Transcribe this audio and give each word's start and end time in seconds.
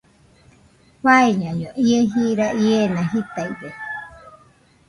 Faiñaño, 1.03 1.69
ie 1.85 1.99
jira 2.11 2.47
iena 2.63 3.01
jitaide 3.11 3.69